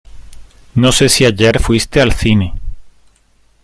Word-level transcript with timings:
No 0.73 0.91
sé 0.93 1.09
si 1.09 1.25
ayer 1.25 1.59
fuiste 1.61 2.01
al 2.01 2.11
cine. 2.11 2.55